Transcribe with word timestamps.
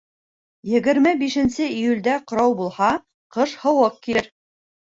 Егерме 0.69 1.11
бишенсе 1.19 1.67
июлдә 1.75 2.15
ҡырау 2.31 2.57
булһа, 2.63 2.91
ҡыш 3.37 3.55
һыуыҡ 3.67 4.05
килер. 4.09 4.35